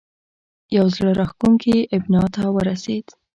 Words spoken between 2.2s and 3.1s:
ته ورسېد.